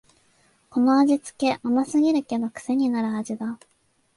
[0.71, 3.59] この味つけ、甘すぎるけどくせになる味だ